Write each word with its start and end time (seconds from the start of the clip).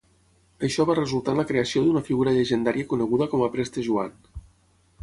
Això 0.67 0.85
va 0.89 0.95
resultar 0.99 1.35
en 1.37 1.41
la 1.41 1.45
creació 1.51 1.83
d'una 1.85 2.03
figura 2.09 2.35
llegendària 2.39 2.89
coneguda 2.95 3.31
com 3.37 3.47
a 3.49 3.53
Preste 3.59 3.87
Joan. 3.91 4.19